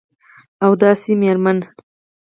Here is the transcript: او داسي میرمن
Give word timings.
او 0.63 0.71
داسي 0.81 1.13
میرمن 1.21 1.57